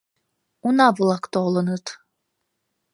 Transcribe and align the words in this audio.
—Уна-влак 0.67 1.23
толыныт. 1.33 1.85